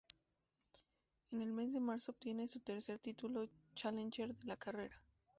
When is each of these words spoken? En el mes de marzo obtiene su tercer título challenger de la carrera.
En 1.29 1.43
el 1.43 1.51
mes 1.53 1.73
de 1.73 1.79
marzo 1.79 2.09
obtiene 2.13 2.47
su 2.47 2.59
tercer 2.59 2.97
título 2.97 3.47
challenger 3.75 4.33
de 4.35 4.45
la 4.45 4.57
carrera. 4.57 4.99